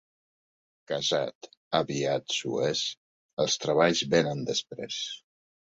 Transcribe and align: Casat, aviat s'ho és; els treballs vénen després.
Casat, 0.91 1.49
aviat 1.81 2.35
s'ho 2.39 2.57
és; 2.71 2.83
els 3.45 3.61
treballs 3.67 4.05
vénen 4.17 4.47
després. 4.53 5.03